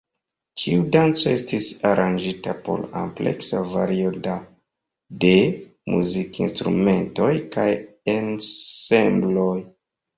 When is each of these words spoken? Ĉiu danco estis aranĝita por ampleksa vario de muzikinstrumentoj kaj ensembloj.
Ĉiu 0.61 0.85
danco 0.95 1.27
estis 1.31 1.67
aranĝita 1.89 2.55
por 2.69 2.87
ampleksa 3.03 3.63
vario 3.75 4.15
de 5.29 5.37
muzikinstrumentoj 5.93 7.33
kaj 7.57 7.71
ensembloj. 8.21 9.53